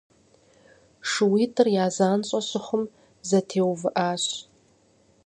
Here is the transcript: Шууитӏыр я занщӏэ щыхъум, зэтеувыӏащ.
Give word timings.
Шууитӏыр 1.09 1.67
я 1.83 1.85
занщӏэ 1.95 2.39
щыхъум, 2.47 2.83
зэтеувыӏащ. 3.27 4.23